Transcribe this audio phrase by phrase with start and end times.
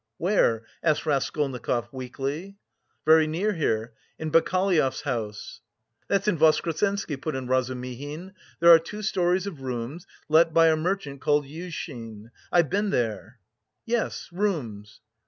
[0.17, 2.55] "Where?" asked Raskolnikov weakly.
[3.05, 5.61] "Very near here, in Bakaleyev's house."
[6.07, 8.33] "That's in Voskresensky," put in Razumihin.
[8.59, 13.37] "There are two storeys of rooms, let by a merchant called Yushin; I've been there."
[13.85, 15.01] "Yes, rooms..."